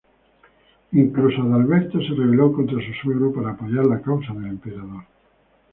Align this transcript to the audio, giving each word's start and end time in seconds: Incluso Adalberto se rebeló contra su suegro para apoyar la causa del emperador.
Incluso 0.93 1.43
Adalberto 1.43 2.01
se 2.01 2.15
rebeló 2.15 2.51
contra 2.53 2.75
su 2.83 2.91
suegro 3.03 3.31
para 3.31 3.51
apoyar 3.51 3.85
la 3.85 4.01
causa 4.01 4.33
del 4.33 4.47
emperador. 4.47 5.03